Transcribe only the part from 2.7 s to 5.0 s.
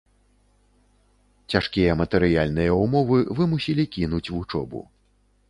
ўмовы вымусілі кінуць вучобу.